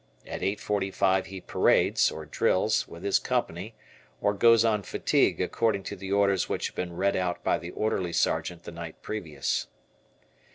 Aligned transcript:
At 0.25 0.41
8.45 0.41 1.25
he 1.25 1.41
parades 1.41 2.11
(drills) 2.31 2.87
with 2.87 3.03
his 3.03 3.19
company 3.19 3.75
or 4.19 4.33
goes 4.33 4.65
on 4.65 4.81
fatigue 4.81 5.39
according 5.39 5.83
to 5.83 5.95
the 5.95 6.11
orders 6.11 6.49
which 6.49 6.69
have 6.69 6.75
been 6.75 6.95
read 6.95 7.15
out 7.15 7.43
by 7.43 7.59
the 7.59 7.69
Orderly 7.69 8.11
Sergeant 8.11 8.63
the 8.63 8.71
night 8.71 8.99
previous. 9.03 9.67